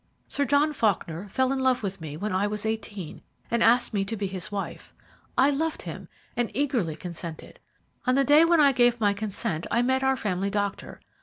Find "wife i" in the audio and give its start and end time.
4.51-5.51